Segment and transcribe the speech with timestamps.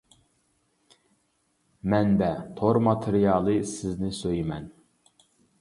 [1.93, 4.71] مەنبە: تور ماتېرىيالى سىزنى سۆيىمەن.